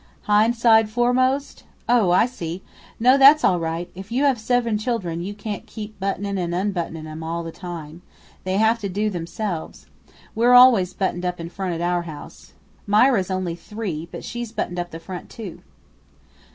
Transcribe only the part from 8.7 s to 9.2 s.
to do